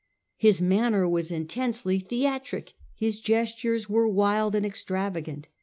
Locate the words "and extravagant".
4.55-5.47